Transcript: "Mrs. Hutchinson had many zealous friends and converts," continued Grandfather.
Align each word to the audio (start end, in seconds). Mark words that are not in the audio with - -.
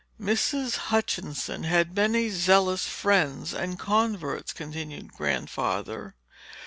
"Mrs. 0.19 0.77
Hutchinson 0.89 1.61
had 1.61 1.95
many 1.95 2.29
zealous 2.31 2.87
friends 2.87 3.53
and 3.53 3.77
converts," 3.77 4.51
continued 4.51 5.13
Grandfather. 5.13 6.15